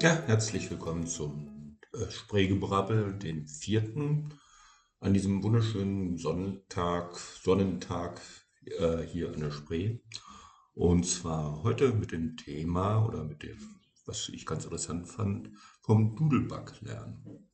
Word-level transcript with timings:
Ja, 0.00 0.22
herzlich 0.26 0.70
willkommen 0.70 1.06
zum 1.06 1.78
äh, 1.92 2.10
Spreegebrabbel, 2.10 3.18
den 3.18 3.46
vierten, 3.46 4.34
an 5.00 5.14
diesem 5.14 5.42
wunderschönen 5.42 6.18
Sonnentag, 6.18 7.16
Sonnentag 7.16 8.20
äh, 8.66 8.98
hier 9.02 9.32
an 9.32 9.40
der 9.40 9.50
Spree. 9.50 10.00
Und 10.74 11.06
zwar 11.06 11.62
heute 11.62 11.92
mit 11.92 12.12
dem 12.12 12.36
Thema 12.36 13.06
oder 13.06 13.24
mit 13.24 13.42
dem, 13.42 13.58
was 14.04 14.28
ich 14.28 14.44
ganz 14.44 14.64
interessant 14.64 15.08
fand, 15.08 15.50
vom 15.80 16.16
Doodlebug 16.16 16.80
lernen. 16.80 17.48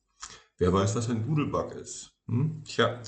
Wer 0.57 0.73
weiß, 0.73 0.95
was 0.95 1.09
ein 1.09 1.25
Doodlebug 1.25 1.73
ist? 1.73 2.11
Hm? 2.27 2.63
Tja, 2.65 3.01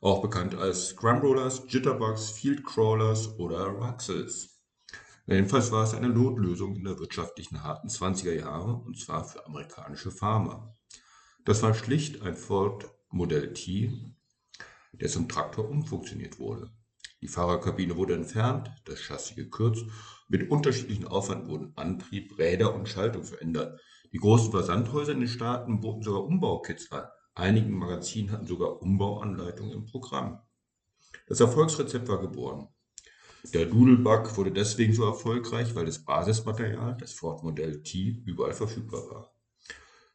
auch 0.00 0.20
bekannt 0.20 0.54
als 0.54 0.88
Scrumrollers, 0.88 1.62
Jitterbugs, 1.68 2.30
Fieldcrawlers 2.30 3.38
oder 3.38 3.66
Ruxels. 3.66 4.59
Jedenfalls 5.30 5.70
war 5.70 5.84
es 5.84 5.94
eine 5.94 6.08
Notlösung 6.08 6.74
in 6.74 6.82
der 6.82 6.98
wirtschaftlichen 6.98 7.62
harten 7.62 7.86
20er 7.86 8.34
Jahre, 8.34 8.74
und 8.74 8.98
zwar 8.98 9.24
für 9.24 9.46
amerikanische 9.46 10.10
Farmer. 10.10 10.76
Das 11.44 11.62
war 11.62 11.72
schlicht 11.72 12.22
ein 12.22 12.34
Ford 12.34 12.90
Model 13.10 13.52
T, 13.52 13.92
der 14.90 15.08
zum 15.08 15.28
Traktor 15.28 15.68
umfunktioniert 15.68 16.40
wurde. 16.40 16.72
Die 17.20 17.28
Fahrerkabine 17.28 17.96
wurde 17.96 18.14
entfernt, 18.14 18.72
das 18.86 18.98
Chassis 18.98 19.36
gekürzt, 19.36 19.84
mit 20.26 20.50
unterschiedlichen 20.50 21.06
Aufwand 21.06 21.46
wurden 21.46 21.74
Antrieb, 21.76 22.36
Räder 22.36 22.74
und 22.74 22.88
Schaltung 22.88 23.22
verändert. 23.22 23.80
Die 24.12 24.18
großen 24.18 24.50
Versandhäuser 24.50 25.12
in 25.12 25.20
den 25.20 25.28
Staaten 25.28 25.80
boten 25.80 26.02
sogar 26.02 26.24
Umbaukits 26.24 26.90
an. 26.90 27.04
Einige 27.34 27.68
Magazine 27.68 28.32
hatten 28.32 28.46
sogar 28.46 28.82
Umbauanleitungen 28.82 29.74
im 29.74 29.86
Programm. 29.86 30.40
Das 31.28 31.38
Erfolgsrezept 31.38 32.08
war 32.08 32.20
geboren. 32.20 32.66
Der 33.54 33.64
Doodlebug 33.64 34.36
wurde 34.36 34.52
deswegen 34.52 34.92
so 34.92 35.04
erfolgreich, 35.04 35.74
weil 35.74 35.86
das 35.86 36.04
Basismaterial, 36.04 36.96
das 37.00 37.12
Ford 37.12 37.42
Modell 37.42 37.82
T, 37.82 38.22
überall 38.26 38.52
verfügbar 38.52 39.10
war. 39.10 39.34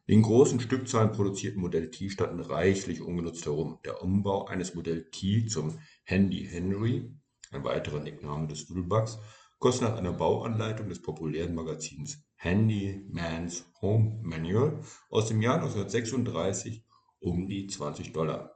In 0.05 0.21
großen 0.21 0.59
Stückzahlen 0.59 1.11
produzierten 1.11 1.59
Modell 1.59 1.89
T 1.89 2.11
standen 2.11 2.39
reichlich 2.39 3.01
ungenutzt 3.01 3.45
herum. 3.45 3.79
Der 3.83 4.03
Umbau 4.03 4.45
eines 4.45 4.75
Modell 4.75 5.09
T 5.09 5.47
zum 5.47 5.79
Handy 6.03 6.45
Henry, 6.45 7.11
ein 7.49 7.63
weiterer 7.63 7.99
Nickname 7.99 8.47
des 8.47 8.67
Doodlebugs, 8.67 9.17
kostet 9.57 9.89
nach 9.89 9.97
einer 9.97 10.13
Bauanleitung 10.13 10.89
des 10.89 11.01
populären 11.01 11.55
Magazins 11.55 12.23
Handy 12.35 13.03
Man's 13.09 13.65
Home 13.81 14.19
Manual 14.21 14.79
aus 15.09 15.29
dem 15.29 15.41
Jahr 15.41 15.55
1936 15.55 16.85
um 17.19 17.47
die 17.47 17.65
20 17.65 18.13
Dollar. 18.13 18.55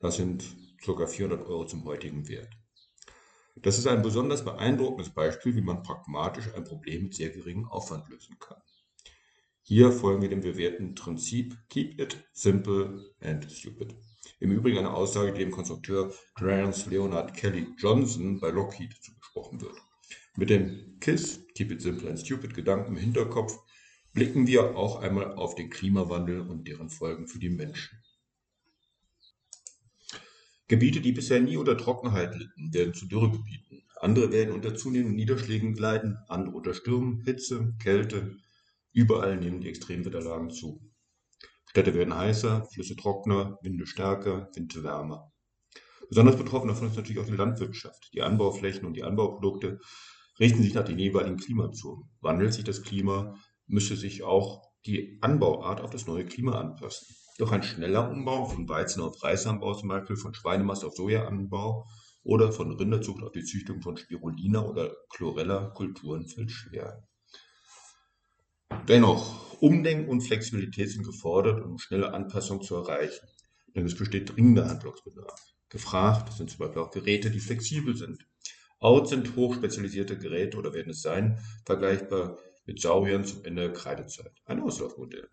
Das 0.00 0.16
sind 0.16 0.44
ca. 0.84 1.06
400 1.06 1.46
Euro 1.46 1.64
zum 1.64 1.84
heutigen 1.84 2.28
Wert. 2.28 2.54
Das 3.56 3.78
ist 3.78 3.86
ein 3.86 4.02
besonders 4.02 4.44
beeindruckendes 4.44 5.10
Beispiel, 5.10 5.54
wie 5.54 5.62
man 5.62 5.82
pragmatisch 5.82 6.52
ein 6.54 6.64
Problem 6.64 7.04
mit 7.04 7.14
sehr 7.14 7.30
geringem 7.30 7.66
Aufwand 7.66 8.08
lösen 8.08 8.36
kann. 8.38 8.60
Hier 9.62 9.92
folgen 9.92 10.20
wir 10.20 10.28
dem 10.28 10.42
bewährten 10.42 10.94
Prinzip 10.94 11.56
Keep 11.70 11.98
it 11.98 12.22
simple 12.32 13.14
and 13.20 13.50
stupid. 13.50 13.94
Im 14.40 14.50
Übrigen 14.50 14.78
eine 14.78 14.92
Aussage, 14.92 15.32
die 15.32 15.38
dem 15.38 15.50
Konstrukteur 15.50 16.12
Clarence 16.34 16.86
Leonard 16.86 17.32
Kelly 17.34 17.68
Johnson 17.78 18.40
bei 18.40 18.50
Lockheed 18.50 18.92
zugesprochen 19.02 19.60
wird. 19.60 19.76
Mit 20.36 20.50
dem 20.50 20.98
KISS, 21.00 21.46
Keep 21.54 21.70
it 21.70 21.80
simple 21.80 22.10
and 22.10 22.18
stupid 22.18 22.54
Gedanken 22.54 22.96
im 22.96 22.98
Hinterkopf, 22.98 23.58
blicken 24.12 24.46
wir 24.46 24.76
auch 24.76 25.00
einmal 25.00 25.34
auf 25.34 25.54
den 25.54 25.70
Klimawandel 25.70 26.40
und 26.40 26.68
deren 26.68 26.90
Folgen 26.90 27.26
für 27.26 27.38
die 27.38 27.50
Menschen. 27.50 27.98
Gebiete, 30.66 31.00
die 31.00 31.12
bisher 31.12 31.40
nie 31.40 31.56
unter 31.56 31.76
Trockenheit 31.76 32.34
litten, 32.34 32.72
werden 32.72 32.94
zu 32.94 33.06
Dürregebieten. 33.06 33.82
Andere 34.00 34.32
werden 34.32 34.54
unter 34.54 34.74
zunehmenden 34.74 35.16
Niederschlägen 35.16 35.74
leiden, 35.74 36.18
andere 36.28 36.56
unter 36.56 36.74
Stürmen, 36.74 37.22
Hitze, 37.24 37.74
Kälte. 37.82 38.36
Überall 38.92 39.36
nehmen 39.36 39.60
die 39.60 39.68
Extremwetterlagen 39.68 40.50
zu. 40.50 40.80
Städte 41.66 41.94
werden 41.94 42.16
heißer, 42.16 42.66
Flüsse 42.72 42.96
trockener, 42.96 43.58
Winde 43.62 43.86
stärker, 43.86 44.48
Winde 44.54 44.82
wärmer. 44.84 45.32
Besonders 46.08 46.36
betroffen 46.36 46.68
davon 46.68 46.88
ist 46.88 46.96
natürlich 46.96 47.18
auch 47.18 47.26
die 47.26 47.32
Landwirtschaft. 47.32 48.10
Die 48.12 48.22
Anbauflächen 48.22 48.86
und 48.86 48.94
die 48.94 49.04
Anbauprodukte 49.04 49.80
richten 50.38 50.62
sich 50.62 50.74
nach 50.74 50.84
den 50.84 50.98
jeweiligen 50.98 51.36
Klimazonen. 51.36 52.10
Wandelt 52.20 52.54
sich 52.54 52.64
das 52.64 52.82
Klima, 52.82 53.34
müsste 53.66 53.96
sich 53.96 54.22
auch 54.22 54.73
die 54.86 55.18
Anbauart 55.20 55.80
auf 55.80 55.90
das 55.90 56.06
neue 56.06 56.26
Klima 56.26 56.60
anpassen. 56.60 57.14
Doch 57.38 57.52
ein 57.52 57.62
schneller 57.62 58.10
Umbau 58.10 58.44
von 58.44 58.68
Weizen- 58.68 59.02
auf 59.02 59.22
Reisanbau 59.22 59.74
zum 59.74 59.88
Beispiel, 59.88 60.16
von 60.16 60.34
Schweinemast 60.34 60.84
auf 60.84 60.94
Sojaanbau 60.94 61.86
oder 62.22 62.52
von 62.52 62.72
Rinderzucht 62.72 63.22
auf 63.22 63.32
die 63.32 63.44
Züchtung 63.44 63.82
von 63.82 63.96
Spirulina 63.96 64.64
oder 64.64 64.94
Chlorella-Kulturen 65.10 66.26
fällt 66.26 66.50
schwer. 66.50 67.02
Dennoch, 68.88 69.60
Umdenken 69.60 70.10
und 70.10 70.20
Flexibilität 70.20 70.90
sind 70.90 71.04
gefordert, 71.04 71.64
um 71.64 71.78
schnelle 71.78 72.12
Anpassung 72.12 72.62
zu 72.62 72.76
erreichen. 72.76 73.26
Denn 73.74 73.86
es 73.86 73.96
besteht 73.96 74.34
dringender 74.34 74.68
Handlungsbedarf. 74.68 75.40
Gefragt 75.68 76.32
sind 76.32 76.50
zum 76.50 76.58
Beispiel 76.58 76.82
auch 76.82 76.90
Geräte, 76.90 77.30
die 77.30 77.40
flexibel 77.40 77.96
sind. 77.96 78.24
Out 78.78 79.08
sind 79.08 79.34
hochspezialisierte 79.34 80.18
Geräte 80.18 80.58
oder 80.58 80.72
werden 80.74 80.90
es 80.90 81.02
sein, 81.02 81.38
vergleichbar 81.64 82.38
mit 82.64 82.80
Sauriern 82.80 83.24
zum 83.24 83.44
Ende 83.44 83.62
der 83.62 83.72
Kreidezeit. 83.72 84.32
Ein 84.44 84.60
Auslaufmodell. 84.60 85.28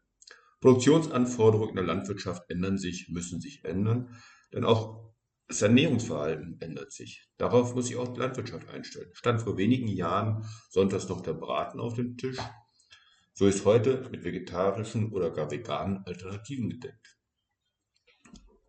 Produktionsanforderungen 0.60 1.70
in 1.70 1.76
der 1.76 1.86
Landwirtschaft 1.86 2.50
ändern 2.50 2.78
sich, 2.78 3.10
müssen 3.10 3.42
sich 3.42 3.66
ändern, 3.66 4.16
denn 4.54 4.64
auch 4.64 5.12
das 5.48 5.62
Ernährungsverhalten 5.64 6.62
ändert 6.62 6.94
sich. 6.94 7.28
Darauf 7.38 7.76
muss 7.76 7.88
sich 7.88 7.98
auch 7.98 8.14
die 8.14 8.20
Landwirtschaft 8.20 8.70
einstellen. 8.70 9.10
Stand 9.14 9.42
vor 9.42 9.58
wenigen 9.58 9.88
Jahren 9.88 10.46
sonntags 10.70 11.10
noch 11.10 11.22
der 11.22 11.34
Braten 11.34 11.80
auf 11.80 11.96
dem 11.96 12.16
Tisch. 12.16 12.38
So 13.34 13.48
ist 13.48 13.66
heute 13.66 14.08
mit 14.12 14.24
vegetarischen 14.24 15.12
oder 15.12 15.32
gar 15.32 15.52
veganen 15.52 16.06
Alternativen 16.06 16.70
gedeckt. 16.70 17.18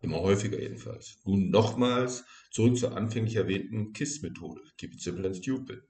Immer 0.01 0.19
häufiger 0.19 0.59
jedenfalls. 0.59 1.19
Nun 1.23 1.49
nochmals 1.49 2.25
zurück 2.51 2.77
zur 2.77 2.97
anfänglich 2.97 3.37
erwähnten 3.37 3.93
KISS-Methode. 3.93 4.61
Keep 4.77 4.95
it 4.95 5.01
simple 5.01 5.25
and 5.25 5.37
stupid. 5.37 5.83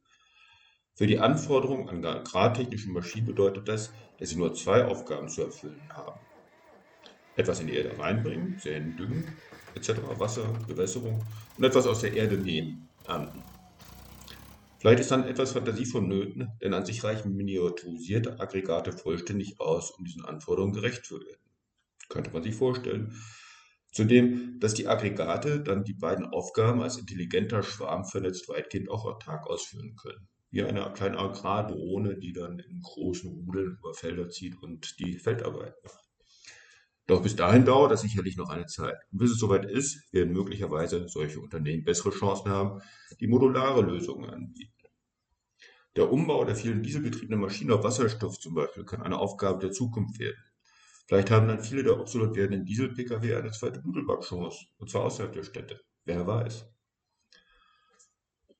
Für 0.95 1.07
die 1.07 1.17
Anforderungen 1.17 1.89
an 1.89 2.05
agrartechnischen 2.05 2.93
Maschinen 2.93 3.25
bedeutet 3.25 3.67
das, 3.67 3.91
dass 4.17 4.29
sie 4.29 4.35
nur 4.35 4.53
zwei 4.53 4.85
Aufgaben 4.85 5.27
zu 5.27 5.41
erfüllen 5.41 5.87
haben. 5.91 6.19
Etwas 7.35 7.59
in 7.59 7.67
die 7.67 7.73
Erde 7.73 7.97
reinbringen, 7.97 8.59
säen, 8.59 8.95
düngen, 8.95 9.41
etc., 9.73 9.89
Wasser, 10.19 10.53
Bewässerung 10.67 11.27
und 11.57 11.63
etwas 11.63 11.87
aus 11.87 12.01
der 12.01 12.13
Erde 12.13 12.37
nehmen, 12.37 12.91
ernten. 13.05 13.43
Vielleicht 14.77 14.99
ist 14.99 15.09
dann 15.09 15.23
etwas 15.23 15.53
Fantasie 15.53 15.87
vonnöten, 15.87 16.49
denn 16.61 16.75
an 16.75 16.85
sich 16.85 17.03
reichen 17.03 17.33
miniaturisierte 17.33 18.39
Aggregate 18.39 18.91
vollständig 18.91 19.59
aus, 19.59 19.91
um 19.91 20.05
diesen 20.05 20.25
Anforderungen 20.25 20.73
gerecht 20.73 21.05
zu 21.05 21.19
werden. 21.19 21.41
Könnte 22.09 22.29
man 22.29 22.43
sich 22.43 22.53
vorstellen. 22.53 23.19
Zudem, 23.91 24.59
dass 24.59 24.75
die 24.75 24.87
Aggregate 24.87 25.61
dann 25.61 25.85
die 25.85 25.93
beiden 25.93 26.25
Aufgaben 26.25 26.83
als 26.83 26.97
intelligenter 26.97 27.63
Schwarm 27.63 28.05
vernetzt 28.05 28.47
weitgehend 28.47 28.89
auch 28.91 29.05
autark 29.05 29.47
ausführen 29.47 29.95
können 29.95 30.27
wie 30.53 30.63
eine 30.63 30.93
kleine 30.93 31.17
Agrardrohne, 31.17 32.15
die 32.15 32.31
dann 32.31 32.59
in 32.59 32.79
großen 32.79 33.27
Rudeln 33.27 33.75
über 33.79 33.95
Felder 33.95 34.29
zieht 34.29 34.61
und 34.61 34.99
die 34.99 35.17
Feldarbeit 35.17 35.73
macht. 35.83 36.07
Doch 37.07 37.23
bis 37.23 37.35
dahin 37.35 37.65
dauert 37.65 37.91
das 37.91 38.01
sicherlich 38.01 38.37
noch 38.37 38.49
eine 38.49 38.67
Zeit. 38.67 38.95
Und 39.11 39.17
bis 39.17 39.31
es 39.31 39.39
soweit 39.39 39.65
ist, 39.65 40.13
werden 40.13 40.31
möglicherweise 40.31 41.09
solche 41.09 41.39
Unternehmen 41.39 41.83
bessere 41.83 42.11
Chancen 42.11 42.51
haben, 42.51 42.81
die 43.19 43.27
modulare 43.27 43.81
Lösungen 43.81 44.29
anbieten. 44.29 44.71
Der 45.95 46.11
Umbau 46.11 46.45
der 46.45 46.55
vielen 46.55 46.83
dieselbetriebenen 46.83 47.41
Maschinen 47.41 47.71
auf 47.71 47.83
Wasserstoff 47.83 48.39
zum 48.39 48.53
Beispiel 48.53 48.85
kann 48.85 49.01
eine 49.01 49.17
Aufgabe 49.17 49.59
der 49.59 49.71
Zukunft 49.71 50.19
werden. 50.19 50.43
Vielleicht 51.07 51.31
haben 51.31 51.47
dann 51.47 51.63
viele 51.63 51.83
der 51.83 51.99
obsolet 51.99 52.35
werdenden 52.35 52.65
Diesel-Pkw 52.65 53.35
eine 53.35 53.51
zweite 53.51 53.81
Dudelback-Chance, 53.81 54.65
und 54.77 54.89
zwar 54.89 55.05
außerhalb 55.05 55.33
der 55.33 55.43
Städte. 55.43 55.81
Wer 56.05 56.27
weiß. 56.27 56.72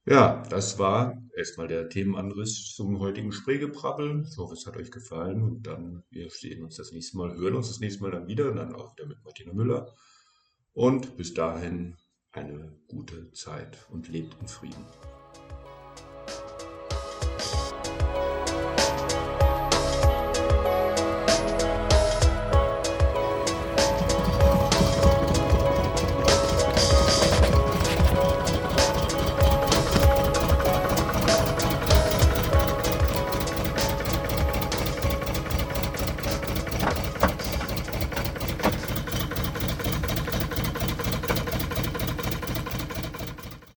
Ja, 0.06 0.44
das 0.50 0.78
war 0.80 1.18
erstmal 1.34 1.70
der 1.70 1.88
Themenanriss 1.88 2.74
zum 2.76 3.00
heutigen 3.00 3.32
Spreegebrabbel. 3.32 4.26
Ich 4.30 4.38
hoffe, 4.38 4.54
es 4.54 4.66
hat 4.66 4.76
euch 4.76 4.92
gefallen 4.92 5.42
und 5.42 5.64
dann 5.66 6.04
wir 6.10 6.30
sehen 6.30 6.62
uns 6.64 6.76
das 6.76 6.92
nächste 6.92 7.18
Mal, 7.18 7.38
hören 7.38 7.56
uns 7.56 7.70
das 7.70 7.80
nächste 7.80 8.02
Mal 8.02 8.12
dann 8.12 8.28
wieder, 8.28 8.52
dann 8.54 8.76
auch 8.76 8.94
wieder 8.98 9.08
mit 9.08 9.24
Martina 9.24 9.54
Müller. 9.54 9.94
Und 10.74 11.16
bis 11.16 11.34
dahin 11.34 11.96
eine 12.34 12.76
gute 12.88 13.32
Zeit 13.32 13.78
und 13.92 14.10
lebt 14.10 14.36
in 14.42 14.48
Frieden. 14.48 14.86